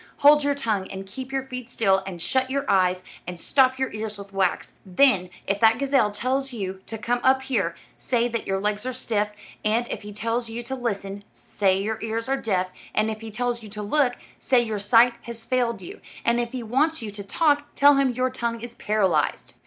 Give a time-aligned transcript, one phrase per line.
[0.17, 3.91] "Hold your tongue, and keep your feet still, and shut your eyes, and stop your
[3.93, 8.47] ears with wax; then, if that gazelle tells you to come up here, say that
[8.47, 9.29] your legs are stiff;
[9.63, 13.29] and if he tells you to listen, say your ears are deaf; and if he
[13.29, 17.11] tells you to look, say your sight has failed you; and if he wants you
[17.11, 19.53] to talk, tell him your tongue is paralyzed."